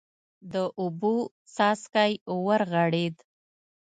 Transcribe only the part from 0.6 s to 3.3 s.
اوبو څاڅکی ورغړېد.